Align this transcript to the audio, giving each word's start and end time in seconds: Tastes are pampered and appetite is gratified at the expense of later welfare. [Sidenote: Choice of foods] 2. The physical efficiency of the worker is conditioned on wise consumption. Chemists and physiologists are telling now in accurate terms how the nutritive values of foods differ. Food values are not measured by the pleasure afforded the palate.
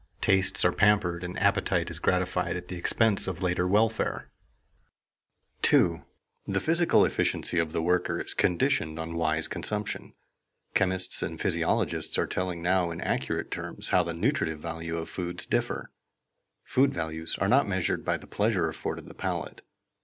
Tastes 0.19 0.65
are 0.65 0.71
pampered 0.71 1.23
and 1.23 1.37
appetite 1.37 1.91
is 1.91 1.99
gratified 1.99 2.57
at 2.57 2.69
the 2.69 2.75
expense 2.75 3.27
of 3.27 3.43
later 3.43 3.67
welfare. 3.67 4.31
[Sidenote: 5.61 5.61
Choice 5.61 5.61
of 5.61 5.61
foods] 5.99 6.03
2. 6.47 6.53
The 6.53 6.59
physical 6.59 7.05
efficiency 7.05 7.59
of 7.59 7.71
the 7.71 7.83
worker 7.83 8.19
is 8.19 8.33
conditioned 8.33 8.97
on 8.97 9.13
wise 9.13 9.47
consumption. 9.47 10.15
Chemists 10.73 11.21
and 11.21 11.39
physiologists 11.39 12.17
are 12.17 12.25
telling 12.25 12.63
now 12.63 12.89
in 12.89 12.99
accurate 12.99 13.51
terms 13.51 13.89
how 13.89 14.01
the 14.03 14.13
nutritive 14.15 14.59
values 14.59 14.97
of 14.99 15.07
foods 15.07 15.45
differ. 15.45 15.91
Food 16.63 16.91
values 16.95 17.37
are 17.39 17.47
not 17.47 17.67
measured 17.67 18.03
by 18.03 18.17
the 18.17 18.25
pleasure 18.25 18.67
afforded 18.67 19.05
the 19.05 19.13
palate. 19.13 19.61